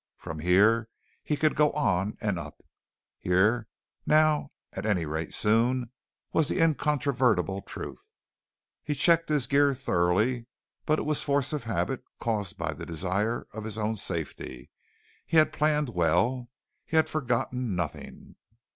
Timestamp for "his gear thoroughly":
9.29-10.47